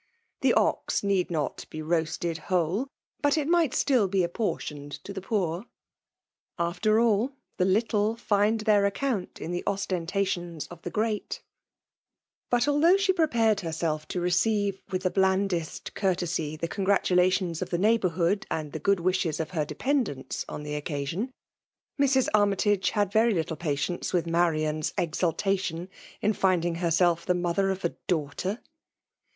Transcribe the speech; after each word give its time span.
The 0.41 0.55
ox 0.55 1.03
need 1.03 1.29
not 1.29 1.67
be 1.69 1.79
roasted 1.79 2.39
whole; 2.49 2.87
but 3.21 3.37
it 3.37 3.47
might 3.47 3.73
stQl 3.73 4.09
be 4.09 4.23
apportioned 4.23 4.93
to 5.03 5.11
ihe 5.15 5.21
poor. 5.21 5.65
After 6.57 6.99
all, 6.99 7.33
the 7.57 7.65
little 7.65 8.15
find 8.15 8.61
their 8.61 8.87
account 8.87 9.39
in 9.39 9.51
the 9.51 9.63
ostentations 9.67 10.65
of 10.69 10.81
the 10.81 10.89
great 10.89 11.43
B 12.49 12.57
2 12.57 12.57
4 12.57 12.57
F 12.57 12.63
EMALK 12.63 12.65
DOMINATION* 12.65 12.79
But 12.79 12.87
although 12.89 12.97
she 12.97 13.13
prepared 13.13 13.59
herself 13.59 14.07
to 14.07 14.19
receive" 14.19 14.81
with 14.89 15.03
the 15.03 15.11
blandest 15.11 15.93
courtesy 15.93 16.55
the 16.55 16.67
congratulations 16.67 17.61
of 17.61 17.69
the 17.69 17.77
neighbourhood 17.77 18.47
and 18.49 18.71
the 18.71 18.79
good 18.79 19.01
wishes 19.01 19.39
of 19.39 19.51
her 19.51 19.65
dependents 19.65 20.43
on 20.49 20.63
the 20.63 20.81
occasion^ 20.81 21.29
Mrs. 21.99 22.27
Army 22.33 22.55
tage 22.55 22.89
had 22.89 23.11
very 23.11 23.35
little 23.35 23.55
patience 23.55 24.13
with 24.13 24.25
Marian's 24.25 24.93
exulta 24.93 25.59
tion 25.59 25.89
in 26.21 26.33
finding 26.33 26.73
herself 26.81 27.23
the 27.23 27.35
mother 27.35 27.69
of 27.69 27.85
a 27.85 27.95
daugh 28.07 28.33
ter. 28.35 28.59